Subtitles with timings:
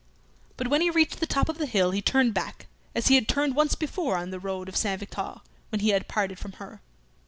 [0.57, 2.65] But when he reached the top of the hill he turned back,
[2.95, 6.07] as he had turned once before on the road of Saint Victor when he had
[6.07, 6.81] parted from her.